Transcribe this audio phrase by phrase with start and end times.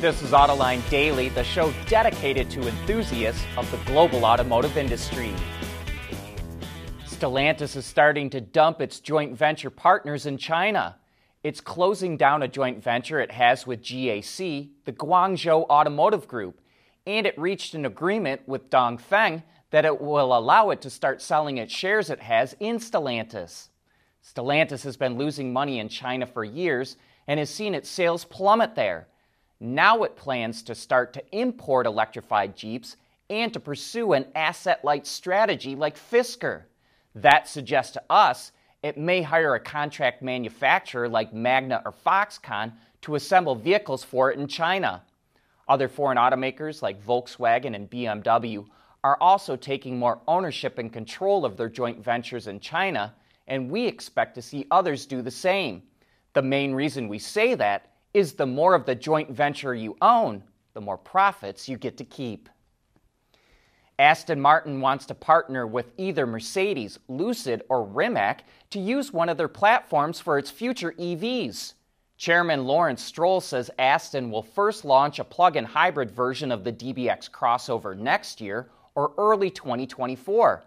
[0.00, 5.34] This is Autoline Daily, the show dedicated to enthusiasts of the global automotive industry.
[7.04, 10.94] Stellantis is starting to dump its joint venture partners in China.
[11.42, 16.60] It's closing down a joint venture it has with GAC, the Guangzhou Automotive Group,
[17.04, 21.58] and it reached an agreement with Dongfeng that it will allow it to start selling
[21.58, 23.70] its shares it has in Stellantis.
[24.24, 26.96] Stellantis has been losing money in China for years
[27.26, 29.08] and has seen its sales plummet there.
[29.60, 32.96] Now it plans to start to import electrified Jeeps
[33.28, 36.62] and to pursue an asset light strategy like Fisker.
[37.14, 42.72] That suggests to us it may hire a contract manufacturer like Magna or Foxconn
[43.02, 45.02] to assemble vehicles for it in China.
[45.68, 48.64] Other foreign automakers like Volkswagen and BMW
[49.02, 53.14] are also taking more ownership and control of their joint ventures in China,
[53.48, 55.82] and we expect to see others do the same.
[56.34, 60.42] The main reason we say that is the more of the joint venture you own,
[60.74, 62.48] the more profits you get to keep.
[63.96, 69.36] Aston Martin wants to partner with either Mercedes, Lucid, or Rimac to use one of
[69.36, 71.74] their platforms for its future EVs.
[72.16, 76.72] Chairman Lawrence Stroll says Aston will first launch a plug in hybrid version of the
[76.72, 80.64] DBX crossover next year or early 2024,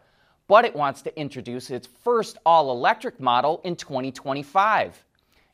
[0.47, 5.03] but it wants to introduce its first all electric model in 2025.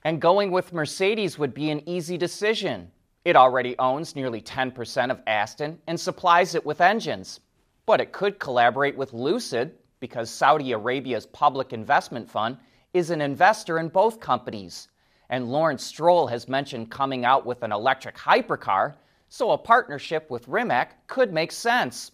[0.08, 2.90] And going with Mercedes would be an easy decision.
[3.26, 7.42] It already owns nearly 10% of Aston and supplies it with engines.
[7.86, 12.56] But it could collaborate with Lucid because Saudi Arabia's public investment fund
[12.94, 14.88] is an investor in both companies.
[15.30, 18.96] And Lawrence Stroll has mentioned coming out with an electric hypercar,
[19.28, 22.14] so a partnership with Rimac could make sense.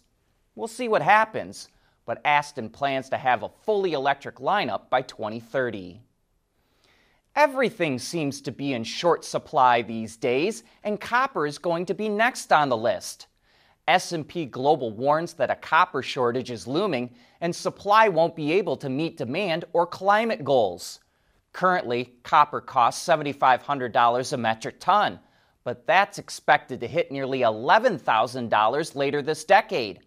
[0.56, 1.68] We'll see what happens,
[2.06, 6.00] but Aston plans to have a fully electric lineup by 2030.
[7.36, 12.08] Everything seems to be in short supply these days, and copper is going to be
[12.08, 13.26] next on the list.
[13.88, 18.88] S&P Global warns that a copper shortage is looming and supply won't be able to
[18.88, 21.00] meet demand or climate goals.
[21.52, 25.18] Currently, copper costs $7500 a metric ton,
[25.64, 30.00] but that's expected to hit nearly $11,000 later this decade.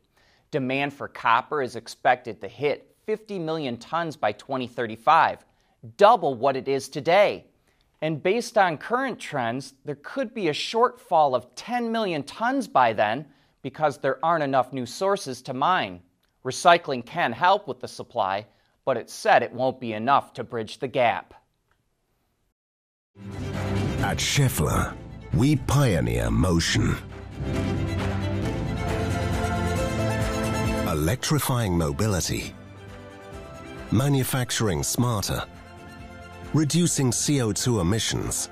[0.50, 5.46] Demand for copper is expected to hit 50 million tons by 2035
[5.98, 7.46] double what it is today.
[8.02, 12.94] And based on current trends, there could be a shortfall of 10 million tons by
[12.94, 13.26] then
[13.64, 16.02] because there aren't enough new sources to mine.
[16.46, 18.46] Recycling can help with the supply,
[18.86, 21.34] but it's said it won't be enough to bridge the gap.
[24.00, 24.96] At Schaeffler,
[25.34, 26.96] we pioneer motion.
[30.88, 32.54] Electrifying mobility.
[33.92, 35.44] Manufacturing smarter
[36.58, 38.50] reducing CO2 emissions,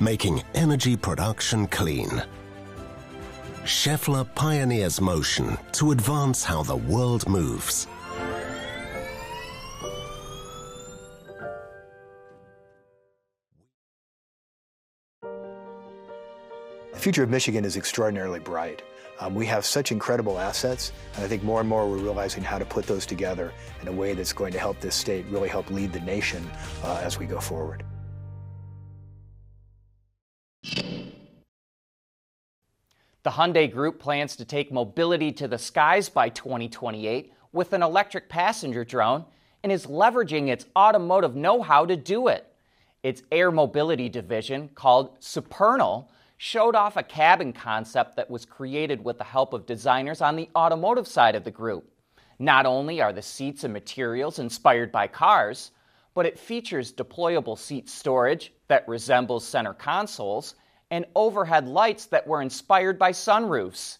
[0.00, 2.22] making energy production clean.
[3.64, 7.86] Schaeffler pioneers motion to advance how the world moves.
[17.02, 18.80] Future of Michigan is extraordinarily bright.
[19.18, 22.60] Um, we have such incredible assets, and I think more and more we're realizing how
[22.60, 25.68] to put those together in a way that's going to help this state really help
[25.68, 26.48] lead the nation
[26.84, 27.84] uh, as we go forward.
[33.24, 38.28] The Hyundai Group plans to take mobility to the skies by 2028 with an electric
[38.28, 39.24] passenger drone
[39.64, 42.46] and is leveraging its automotive know how to do it.
[43.02, 46.08] Its air mobility division, called Supernal,
[46.44, 50.48] showed off a cabin concept that was created with the help of designers on the
[50.56, 51.88] automotive side of the group.
[52.40, 55.70] Not only are the seats and materials inspired by cars,
[56.14, 60.56] but it features deployable seat storage that resembles center consoles
[60.90, 63.98] and overhead lights that were inspired by sunroofs.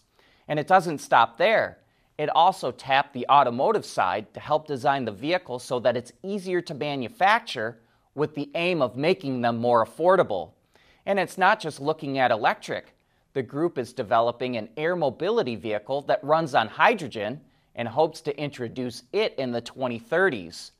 [0.49, 1.77] And it doesn't stop there.
[2.17, 6.59] It also tapped the automotive side to help design the vehicle so that it's easier
[6.63, 7.79] to manufacture
[8.15, 10.51] with the aim of making them more affordable.
[11.05, 12.95] And it's not just looking at electric.
[13.33, 17.41] The group is developing an air mobility vehicle that runs on hydrogen
[17.75, 20.71] and hopes to introduce it in the 2030s.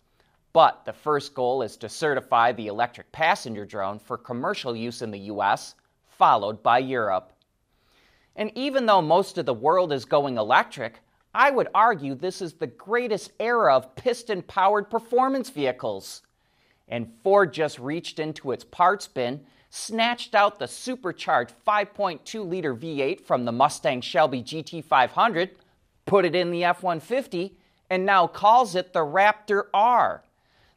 [0.54, 5.10] But the first goal is to certify the electric passenger drone for commercial use in
[5.10, 5.74] the US,
[6.06, 7.34] followed by Europe.
[8.36, 11.00] And even though most of the world is going electric,
[11.34, 16.22] I would argue this is the greatest era of piston powered performance vehicles.
[16.88, 19.44] And Ford just reached into its parts bin
[19.75, 25.50] snatched out the supercharged 5.2 liter V8 from the Mustang Shelby GT500,
[26.06, 27.58] put it in the F 150,
[27.90, 30.24] and now calls it the Raptor R.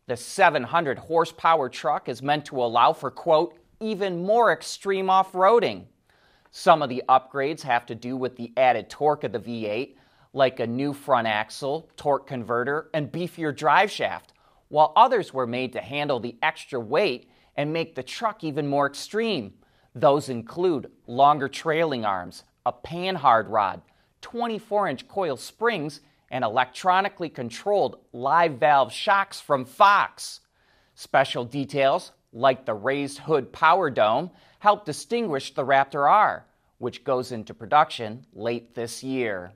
[0.06, 5.84] The 700 horsepower truck is meant to allow for, quote, even more extreme off roading.
[6.50, 9.94] Some of the upgrades have to do with the added torque of the V8,
[10.32, 14.32] like a new front axle, torque converter, and beefier drive shaft,
[14.68, 18.86] while others were made to handle the extra weight and make the truck even more
[18.86, 19.54] extreme.
[19.94, 23.82] Those include longer trailing arms, a panhard rod,
[24.20, 26.00] 24 inch coil springs,
[26.30, 30.40] and electronically controlled live valve shocks from Fox.
[30.94, 36.46] Special details, like the raised hood power dome, help distinguish the Raptor R,
[36.78, 39.52] which goes into production late this year.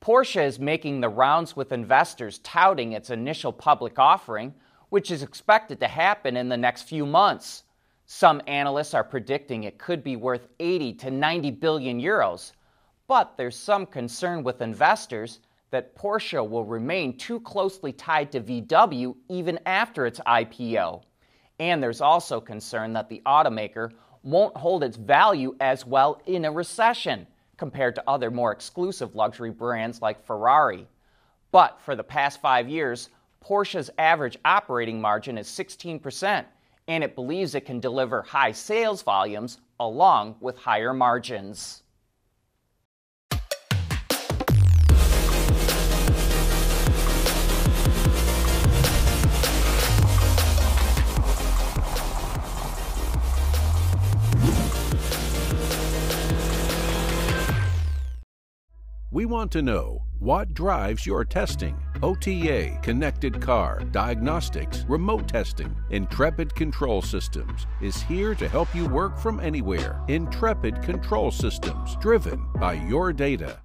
[0.00, 4.52] Porsche is making the rounds with investors touting its initial public offering,
[4.92, 7.62] which is expected to happen in the next few months.
[8.04, 12.52] Some analysts are predicting it could be worth 80 to 90 billion euros,
[13.08, 15.40] but there's some concern with investors
[15.70, 21.02] that Porsche will remain too closely tied to VW even after its IPO.
[21.58, 23.92] And there's also concern that the automaker
[24.22, 29.52] won't hold its value as well in a recession compared to other more exclusive luxury
[29.52, 30.86] brands like Ferrari.
[31.50, 33.08] But for the past five years,
[33.42, 36.44] Porsche's average operating margin is 16%,
[36.88, 41.82] and it believes it can deliver high sales volumes along with higher margins.
[59.10, 61.76] We want to know what drives your testing.
[62.02, 65.72] OTA, connected car, diagnostics, remote testing.
[65.90, 70.02] Intrepid Control Systems is here to help you work from anywhere.
[70.08, 73.60] Intrepid Control Systems, driven by your data.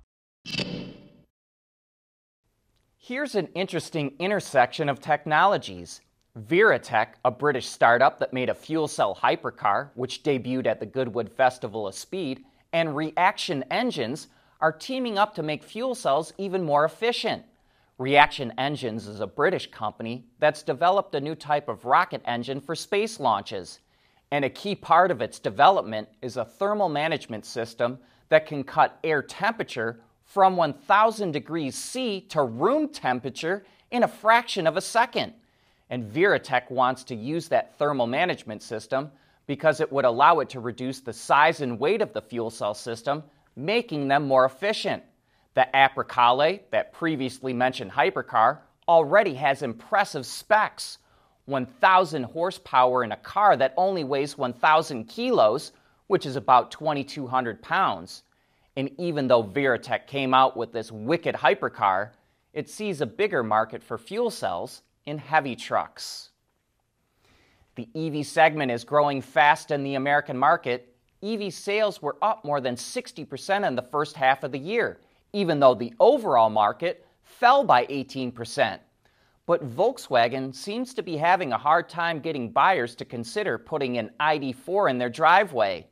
[2.95, 6.01] Here's an interesting intersection of technologies.
[6.37, 11.31] Viritech, a British startup that made a fuel cell hypercar, which debuted at the Goodwood
[11.31, 14.27] Festival of Speed, and Reaction Engines,
[14.61, 17.43] are teaming up to make fuel cells even more efficient.
[17.99, 22.75] Reaction Engines is a British company that's developed a new type of rocket engine for
[22.75, 23.79] space launches.
[24.29, 27.97] And a key part of its development is a thermal management system
[28.29, 34.67] that can cut air temperature from 1000 degrees C to room temperature in a fraction
[34.67, 35.33] of a second.
[35.89, 39.11] And Viritech wants to use that thermal management system
[39.47, 42.75] because it would allow it to reduce the size and weight of the fuel cell
[42.75, 43.23] system
[43.55, 45.03] making them more efficient.
[45.57, 50.99] The Apricale, that previously mentioned hypercar, already has impressive specs
[51.45, 55.71] 1,000 horsepower in a car that only weighs 1,000 kilos,
[56.05, 58.21] which is about 2,200 pounds.
[58.75, 62.11] And even though Viritech came out with this wicked hypercar,
[62.53, 66.29] it sees a bigger market for fuel cells in heavy trucks.
[67.73, 70.93] The EV segment is growing fast in the American market
[71.23, 74.99] EV sales were up more than 60% in the first half of the year,
[75.33, 78.79] even though the overall market fell by 18%.
[79.45, 84.11] But Volkswagen seems to be having a hard time getting buyers to consider putting an
[84.19, 85.87] ID4 in their driveway.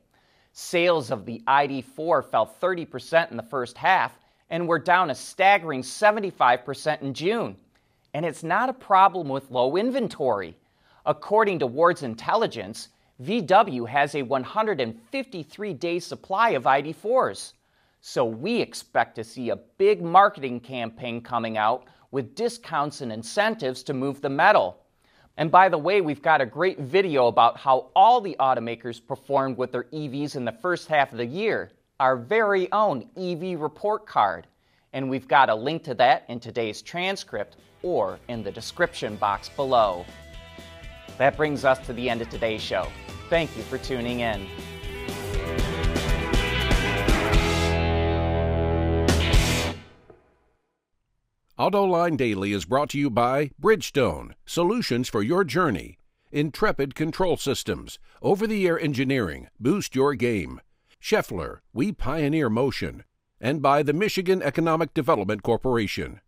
[0.52, 4.18] Sales of the ID4 fell 30% in the first half
[4.50, 7.56] and were down a staggering 75% in June.
[8.14, 10.56] And it's not a problem with low inventory.
[11.04, 12.88] According to Wards Intelligence,
[13.22, 17.52] VW has a 153 day supply of ID4s.
[18.00, 23.82] So we expect to see a big marketing campaign coming out with discounts and incentives
[23.84, 24.78] to move the metal.
[25.36, 29.58] And by the way, we've got a great video about how all the automakers performed
[29.58, 34.06] with their EVs in the first half of the year, our very own EV report
[34.06, 34.46] card.
[34.92, 39.50] And we've got a link to that in today's transcript or in the description box
[39.50, 40.06] below.
[41.18, 42.88] That brings us to the end of today's show.
[43.28, 44.46] Thank you for tuning in.
[51.58, 55.96] AutoLine Daily is brought to you by Bridgestone, solutions for your journey.
[56.30, 60.60] Intrepid Control Systems, over the air engineering, boost your game.
[61.00, 63.04] Schaeffler, we pioneer motion.
[63.40, 66.20] And by the Michigan Economic Development Corporation.